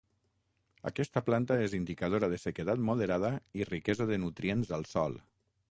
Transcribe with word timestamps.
Aquesta 0.89 1.21
planta 1.27 1.57
és 1.65 1.75
indicadora 1.81 2.31
de 2.33 2.41
sequedat 2.45 2.83
moderada 2.89 3.33
i 3.61 3.69
riquesa 3.73 4.13
de 4.13 4.21
nutrients 4.27 4.75
al 4.79 4.93
sòl. 4.97 5.21